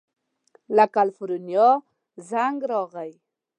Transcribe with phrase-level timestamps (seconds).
[0.75, 1.69] له کلیفورنیا
[2.29, 3.11] زنګ راغی.